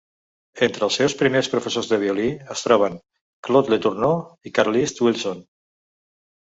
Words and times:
Entre 0.67 0.83
els 0.87 0.95
seus 0.99 1.15
primers 1.19 1.49
professors 1.51 1.91
de 1.93 1.99
violí 2.05 2.27
es 2.57 2.65
troben 2.69 2.99
Claude 3.49 3.75
Letourneau 3.75 4.21
i 4.51 4.57
Carlisle 4.59 5.09
Wilson. 5.11 5.51